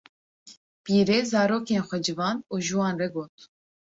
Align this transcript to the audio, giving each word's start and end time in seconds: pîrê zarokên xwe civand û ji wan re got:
pîrê 0.83 1.19
zarokên 1.31 1.81
xwe 1.87 1.97
civand 2.05 2.39
û 2.53 2.55
ji 2.65 2.73
wan 2.79 2.95
re 3.01 3.07
got: 3.15 3.35